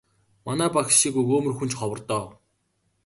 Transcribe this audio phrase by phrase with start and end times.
[0.45, 2.25] Манай багш шиг өгөөмөр хүн ч ховор доо.